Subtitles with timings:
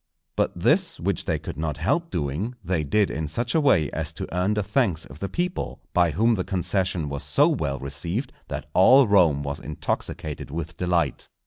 [0.35, 4.11] But this, which they could not help doing, they did in such a way as
[4.13, 8.33] to earn the thanks of the people, by whom the concession was so well received
[8.47, 11.29] that all Rome was intoxicated with delight.